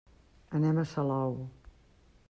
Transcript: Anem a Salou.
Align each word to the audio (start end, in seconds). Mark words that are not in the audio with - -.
Anem 0.59 0.79
a 0.79 0.87
Salou. 0.95 1.39